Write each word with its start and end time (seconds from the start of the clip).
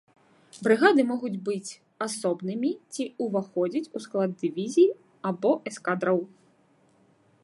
Брыгады 0.67 1.03
могуць 1.09 1.37
быць 1.49 1.75
асобнымі 2.05 2.71
ці 2.95 3.03
ўваходзіць 3.25 3.91
у 3.99 4.01
склад 4.05 4.31
дывізій 4.41 4.89
або 5.33 5.51
эскадраў. 5.73 6.17